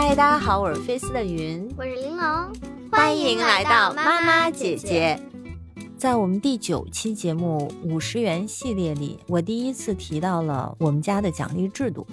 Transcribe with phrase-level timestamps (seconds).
[0.00, 2.52] 嗨，大家好，我是菲斯的云，我是玲珑，
[2.88, 5.20] 欢迎来到妈妈姐姐。
[5.96, 12.06] 在我们第九期节目五十元系列里，我第一次提到了我们家的奖励制度。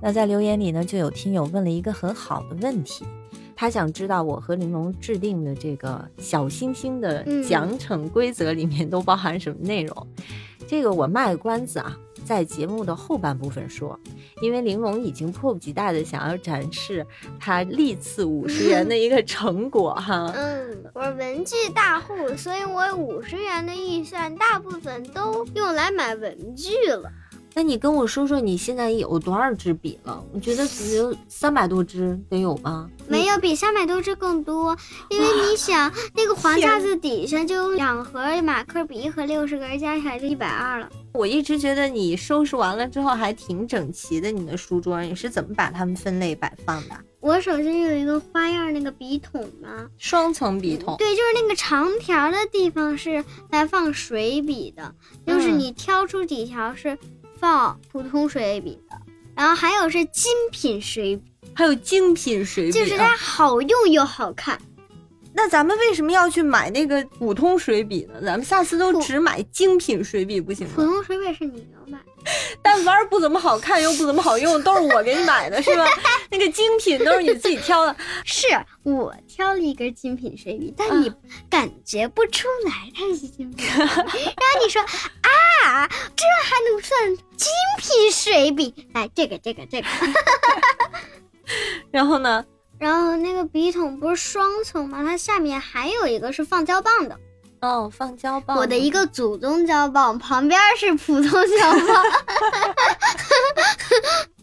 [0.00, 3.04] 那在留言里呢，就有听友问了一个很好的问题，
[3.56, 10.06] 他想知道我和玲珑制定的这个小星星的奖惩规则里面都包含什么内容。
[10.64, 11.98] 这个我卖个关子啊。
[12.24, 13.98] 在节目的后半部分说，
[14.40, 17.06] 因为玲珑已经迫不及待的想要展示
[17.38, 20.32] 他历次五十元的一个成果哈。
[20.36, 27.10] 嗯，我是文具大户，所以我五十元的预算大部分都用来买文具了。
[27.54, 30.24] 那你跟我说说你现在有多少支笔了？
[30.32, 32.88] 我觉得只有三百多支得有吧？
[33.06, 34.76] 没有，比三百多只更多。
[35.08, 40.88] 因为你想，那个黄架子底下就有两盒马克笔和六十根，加起来就一百二了。
[41.14, 46.94] 我一直觉得你收拾完了之后还挺整齐的，你的书桌你是怎么把它们分类摆放的？
[47.20, 50.96] 我首先有一个花样那个笔筒嘛，双层笔筒。
[50.98, 54.94] 对，就是那个长条的地方是来放水笔的，
[55.26, 56.98] 就是你挑出几条是。
[57.42, 58.96] 放普通水笔的，
[59.34, 64.58] 然后还有是精品水笔，还有精品水笔，就是它好用又好看。
[65.34, 68.20] 那咱们为什么要去买那个普通水笔呢？
[68.22, 70.74] 咱们下次都只买精品水笔不行吗？
[70.76, 71.98] 普通水笔是你要买。
[72.62, 75.86] 但玩不怎么好看又不怎么好用，都是我给你买的，是吧？
[76.30, 78.46] 那个精品都是你自己挑的，是
[78.82, 81.10] 我挑了一根精品水笔，但你
[81.48, 83.66] 感觉不出来它是精品。
[83.74, 84.04] 然后
[84.62, 87.48] 你说啊，这还能算精
[87.78, 88.86] 品水笔？
[88.92, 89.88] 来，这个，这个，这个。
[91.92, 92.44] 然后呢？
[92.78, 95.04] 然后那个笔筒不是双层吗？
[95.04, 97.16] 它下面还有一个是放胶棒的。
[97.60, 98.56] 哦，放胶棒。
[98.56, 101.78] 我的一个祖宗胶棒旁边是普通胶棒，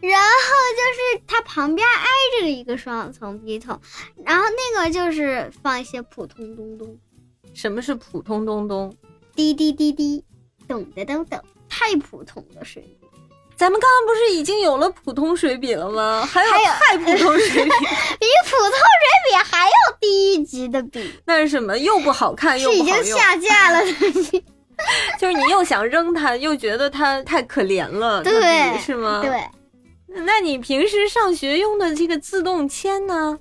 [0.00, 2.06] 然后就是它旁边挨
[2.40, 3.80] 着一个双层笔筒，
[4.24, 6.96] 然后那个就是放一些普通东东。
[7.52, 8.94] 什么是普通东东？
[9.34, 10.24] 滴滴滴滴，
[10.68, 12.99] 懂的都懂，太普通的水笔。
[13.60, 16.24] 咱们刚刚不是已经有了普通水笔了吗？
[16.24, 16.50] 还有
[16.80, 17.68] 太普通水笔，
[18.18, 21.12] 比普通水笔还要低一级的笔。
[21.26, 21.76] 那是什么？
[21.76, 22.98] 又不好看又不好用。
[22.98, 23.84] 已经下架了，
[25.20, 29.20] 就是你又想扔它，又觉得它太可怜了， 对，是吗？
[29.22, 29.38] 对。
[30.24, 33.38] 那你平时上学用的这个自动铅呢？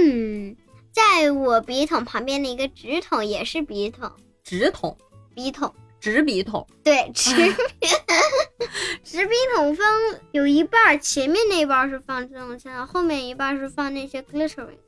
[0.00, 0.56] 嗯，
[0.92, 4.10] 在我笔筒旁边的一个纸筒也是笔筒，
[4.42, 4.98] 纸筒，
[5.32, 5.72] 笔筒。
[6.00, 7.54] 纸笔筒，对， 纸笔，
[9.04, 9.86] 纸笔筒分
[10.32, 14.78] 有一半，前面那一半是放自动铅，后面一半是放那些 glittering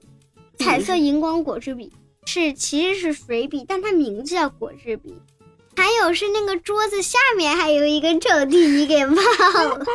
[0.58, 1.92] 彩色荧光果汁笔，
[2.26, 5.20] 是其实是水笔，但它名字叫果汁笔。
[5.76, 9.78] 还有是那个桌子下面还有一个抽屉，你给忘了？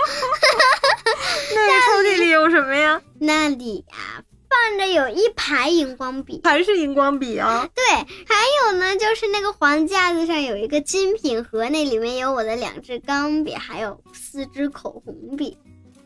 [1.54, 3.02] 那抽屉里有什么呀？
[3.20, 4.24] 那里呀。
[4.70, 7.70] 放着有一排荧光笔，还是荧光笔啊？
[7.74, 15.58] 对，还有呢，就是那个黄架子上有一个精品盒，那里面有我的两支钢笔，还有四支口红笔。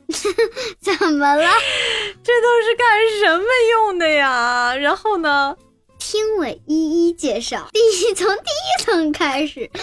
[0.81, 1.51] 怎么了？
[2.23, 2.87] 这都是干
[3.21, 4.75] 什么用的呀？
[4.75, 5.55] 然后呢？
[6.01, 7.69] 听我一一介绍。
[7.73, 9.79] 第一从第一层开始， 就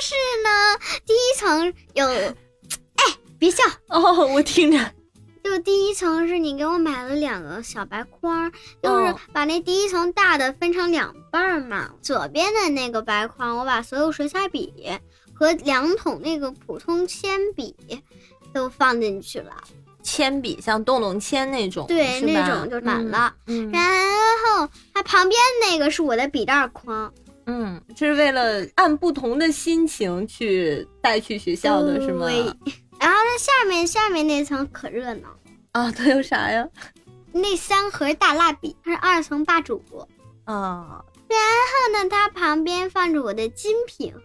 [0.00, 3.04] 是呢，第一层有，哎，
[3.38, 4.78] 别笑哦，我听着。
[5.44, 8.50] 就第一层是你给我买了两个小白框，
[8.82, 11.90] 就是把那第一层大的分成两半嘛。
[12.00, 14.72] 左边的那个白框，我把所有水彩笔
[15.34, 17.76] 和两桶那个普通铅笔
[18.54, 19.52] 都放进去了。
[20.02, 23.34] 铅笔像洞洞铅那种，对，那种就满了。
[23.46, 25.38] 嗯，然后它旁边
[25.68, 27.12] 那个是我的笔袋框。
[27.46, 32.26] 嗯，这是为了按不同的心情去带去学校的是吗？
[32.28, 32.56] 然
[33.38, 35.28] 下面下面那层可热闹
[35.72, 35.90] 啊！
[35.92, 36.68] 都有啥呀？
[37.32, 39.82] 那三盒大蜡笔，它是二层霸主
[40.44, 41.04] 啊。
[41.28, 44.20] 然后呢，它旁边放着我的精品盒，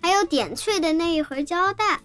[0.00, 2.00] 还有点翠的那一盒胶带。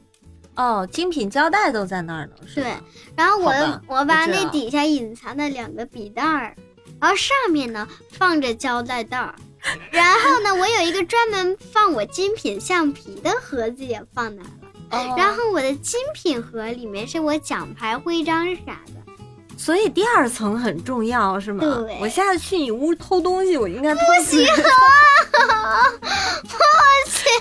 [0.56, 2.34] 哦，精品胶带都在那儿呢。
[2.56, 2.76] 对，
[3.16, 6.56] 然后我我把那底下隐藏的两个笔袋儿，
[7.00, 9.36] 然后上面呢放着胶带袋儿。
[9.92, 14.42] 然后呢，我有一个专门放我精品橡皮的盒子也放那
[14.92, 15.16] 了。
[15.18, 21.62] 然后我的精品盒里面是我奖牌、徽章啥的，所以第二层很重要，是吗？
[21.64, 21.98] 对。
[22.02, 25.84] 我下次去你屋偷东西，我应该不行啊！
[26.44, 26.58] 不
[27.10, 27.32] 行！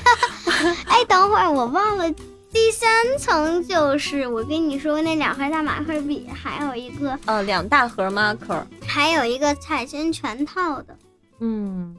[0.86, 2.10] 哎，等会儿我忘了，
[2.52, 2.88] 第三
[3.18, 10.96] 层就是我跟你说那两盒大马克笔，还有一个呃两大盒 marker，还有一个彩铅全套的，
[11.40, 11.96] 嗯。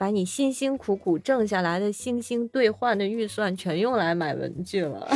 [0.00, 5.06] 把你辛辛苦苦挣下来的星星兑换的预算全用来买文具了。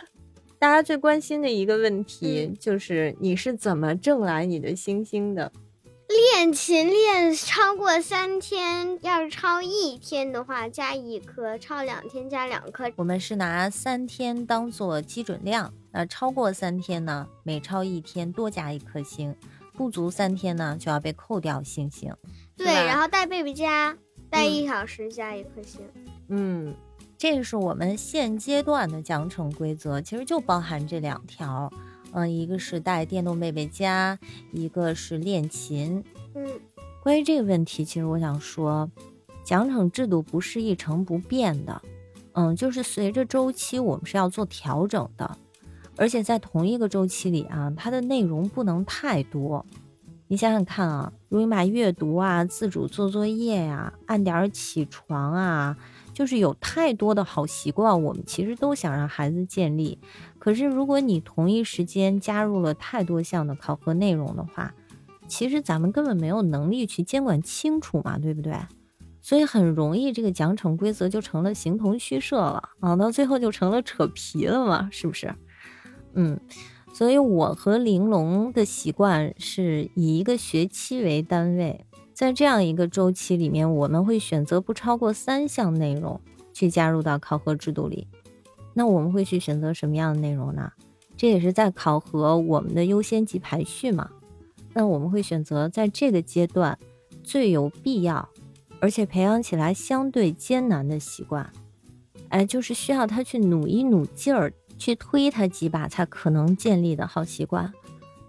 [0.60, 5.50] 大家最关心的一个问题就是你是怎么挣来你的星星的？
[6.06, 12.92] 练琴练超过三天，要是超一天的话加一颗，超两天加两颗。
[12.96, 19.34] 我们是拿三天当做基准量，那超过三天呢，每超一天多加一颗星，
[19.72, 22.14] 不足三天呢就要被扣掉星星。
[22.54, 23.96] 对，然后带贝贝加，
[24.30, 25.80] 带一小时加一颗星。
[26.28, 26.74] 嗯。
[27.18, 31.72] 这个是我们现阶段的奖惩规则，其实就包含这两条，
[32.12, 34.18] 嗯，一个是带电动贝贝家，
[34.52, 36.04] 一个是练琴。
[36.34, 36.46] 嗯，
[37.02, 38.90] 关于这个问题，其实我想说，
[39.42, 41.80] 奖惩制度不是一成不变的，
[42.32, 45.38] 嗯，就是随着周期我们是要做调整的，
[45.96, 49.64] 而且在同一个周期里啊，它的内容不能太多。
[50.26, 55.76] 你想想看啊，如你把阅读啊、自主做作业呀、按点儿起床啊。
[56.14, 59.98] 就是有太多的好习惯，我们其实都想让孩子建立。
[60.38, 64.72] 可是如果你同一时间加入了太多项的考核内容的话，
[65.28, 68.54] 其实咱们根本没有能力去监管清楚嘛，对不对？
[69.20, 75.34] 所以很容易这个奖惩规则就成了形同虚设了啊，到最后就成了扯皮了嘛，是不是？
[76.14, 76.40] 嗯，
[76.96, 81.84] 所以我和玲珑的习惯是以一个学期为单位。
[82.14, 86.18] 在这样一个周期里面，我们会选择不超过三项内容
[86.54, 88.08] 去加入到考核制度里。
[88.72, 90.72] 那我们会去选择什么样的内容呢？
[91.18, 94.08] 这也是在考核我们的优先级排序嘛。
[94.72, 96.78] 那我们会选择在这个阶段
[97.22, 98.26] 最有必要，
[98.80, 101.52] 而且培养起来相对艰难的习惯。
[102.30, 107.72] 哎，就是需要他去努一努劲儿，去推他几把才可能建立的好习惯。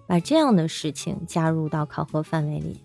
[0.06, 2.82] 把这样的事情加入到考核范围里。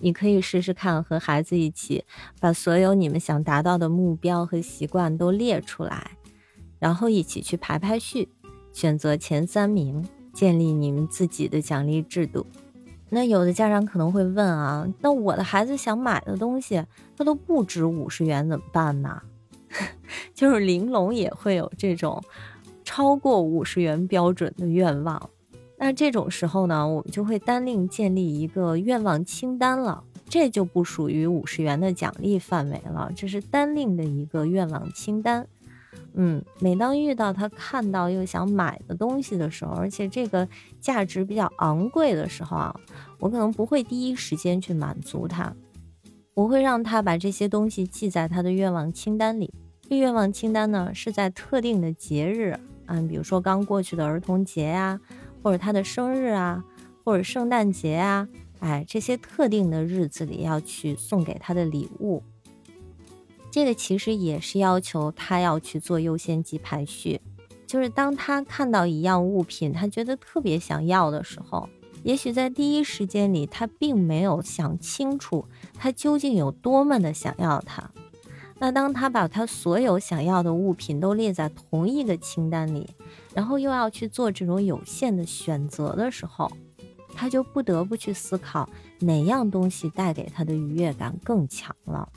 [0.00, 2.04] 你可以试试看，和孩子一起
[2.38, 6.10] 把所有你们想达到的目标和习惯都列出来，
[6.78, 8.28] 然后一起去排排序，
[8.72, 12.44] 选择前三名，建立你们自己的奖励制度。
[13.08, 16.84] 那有的家长可能会问啊，那我的孩子想买的东西，
[17.16, 19.22] 他都不止五十元，怎么办呢？
[20.34, 22.22] 就是玲珑也会有这种
[22.86, 25.28] 超过五十元标准的愿望。
[25.76, 35.46] 那这种时候呢，我们就会单另建立一个愿望清单了，这就不属于五十元的奖励范围了，这是单另的一个愿望清单。
[36.14, 40.48] 嗯，每当遇到他看到又想买的东西的时候，而且这个
[40.80, 42.80] 价值比较昂贵的时候啊，
[43.18, 45.54] 我可能不会第一时间去满足他，
[46.32, 49.52] 我会让他把这些东西记在他的愿望清单里。
[49.88, 55.00] 这愿望清单呢，是在特定的节日嗯，比如说刚过去的儿童节呀。
[55.42, 56.64] 或者他的生日啊，
[57.04, 58.26] 或者圣诞节啊，
[58.58, 62.20] 哎，这些特定的日子里要去送给他的礼物，
[63.48, 67.20] 这个其实也是要求他要去做优先级排序。
[67.64, 71.68] 就是当他看到一样物品，他觉得特别想要的时候，
[72.02, 75.44] 也许在第一时间里他并没有想清楚
[75.74, 77.88] 他究竟有多么的想要它。
[78.58, 82.88] 那当他把他所有想要的物品都列在同一个清单里，
[83.34, 86.50] 然后又要去做这种有限的选择的时候，
[87.14, 88.68] 他就不得不去思考
[89.00, 92.08] 哪样东西带给他的愉悦感更强了。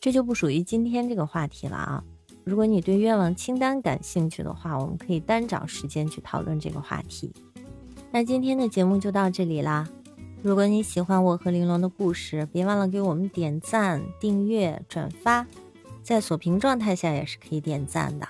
[0.00, 2.04] 这就不属于今天这个话题了啊！
[2.44, 7.32] 如果你对愿望清单感兴趣的话，我们可以单找时间去讨论这个话题。
[8.10, 9.88] 那今天的节目就到这里啦。
[10.44, 15.46] 如果你喜欢我和玲珑的故事，别忘了给我们点赞、订阅、转发，
[16.02, 18.28] 在锁屏状态下也是可以点赞的。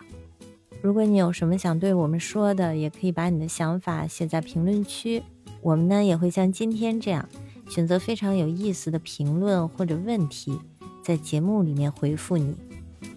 [0.80, 5.24] 如果你有什么想对我们说的，也可以把你的想法写在评论区，
[5.60, 7.28] 我们呢也会像今天这样，
[7.68, 10.56] 选择非常有意思的评论或者问题，
[11.02, 12.54] 在节目里面回复你。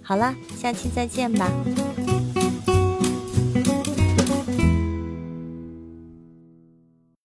[0.01, 1.51] 好了，下期再见吧。